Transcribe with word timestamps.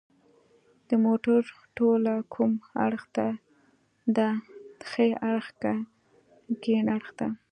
د 0.87 0.89
موټر 1.05 1.41
توله 1.77 2.15
کوم 2.33 2.51
اړخ 2.85 3.03
ته 3.15 3.27
ده 4.17 4.29
ښي 4.89 5.09
اړخ 5.31 5.47
که 5.61 5.73
کیڼ 6.63 6.85
اړخ 6.95 7.09
ته 7.19 7.27